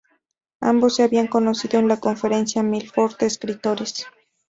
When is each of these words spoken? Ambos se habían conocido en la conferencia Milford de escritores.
Ambos 0.61 0.95
se 0.95 1.03
habían 1.03 1.27
conocido 1.27 1.77
en 1.79 1.87
la 1.87 1.99
conferencia 1.99 2.63
Milford 2.63 3.17
de 3.19 3.27
escritores. 3.27 4.07